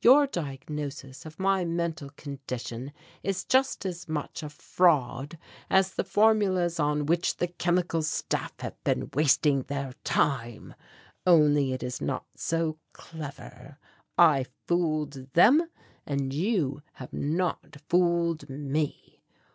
[0.00, 2.90] Your diagnosis of my mental condition
[3.22, 5.36] is just as much a fraud
[5.68, 10.74] as the formulas on which the Chemical Staff have been wasting their time
[11.26, 13.76] only it is not so clever.
[14.16, 15.68] I fooled them
[16.06, 19.20] and you have not fooled me.